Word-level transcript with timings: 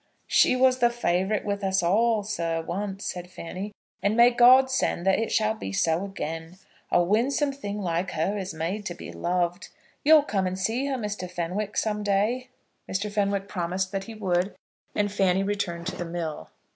"She 0.25 0.55
was 0.55 0.79
the 0.79 0.89
favourite 0.89 1.45
with 1.45 1.63
us 1.63 1.83
all, 1.83 2.23
sir, 2.23 2.63
once," 2.63 3.05
said 3.05 3.29
Fanny, 3.29 3.71
"and 4.01 4.17
may 4.17 4.31
God 4.31 4.71
send 4.71 5.05
that 5.05 5.19
it 5.19 5.31
shall 5.31 5.53
be 5.53 5.71
so 5.71 6.03
again. 6.03 6.57
A 6.91 7.03
winsome 7.03 7.51
thing 7.51 7.79
like 7.79 8.09
her 8.13 8.35
is 8.35 8.51
made 8.51 8.83
to 8.87 8.95
be 8.95 9.11
loved. 9.11 9.69
You'll 10.03 10.23
come 10.23 10.47
and 10.47 10.57
see 10.57 10.87
her, 10.87 10.97
Mr. 10.97 11.29
Fenwick, 11.29 11.77
some 11.77 12.01
day?" 12.01 12.49
Mr. 12.89 13.11
Fenwick 13.11 13.47
promised 13.47 13.91
that 13.91 14.05
he 14.05 14.15
would, 14.15 14.55
and 14.95 15.11
Fanny 15.11 15.43
returned 15.43 15.85
to 15.85 15.95
the 15.95 16.03
mill. 16.05 16.49